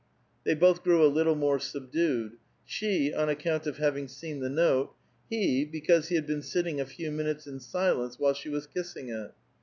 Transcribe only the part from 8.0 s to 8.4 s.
while